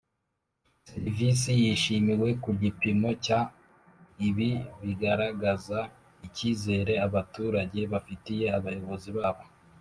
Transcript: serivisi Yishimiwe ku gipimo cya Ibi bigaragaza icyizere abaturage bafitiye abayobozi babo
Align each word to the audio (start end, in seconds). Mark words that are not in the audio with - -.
serivisi 0.89 1.49
Yishimiwe 1.61 2.29
ku 2.43 2.49
gipimo 2.61 3.09
cya 3.25 3.39
Ibi 4.27 4.49
bigaragaza 4.81 5.79
icyizere 6.27 6.93
abaturage 7.07 7.79
bafitiye 7.91 8.45
abayobozi 8.59 9.09
babo 9.17 9.43